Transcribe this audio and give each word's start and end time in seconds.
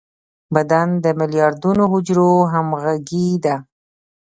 بدن 0.55 0.87
د 1.03 1.05
ملیاردونو 1.19 1.83
حجرو 1.93 2.31
همغږي 2.53 3.29
ده. 3.45 3.55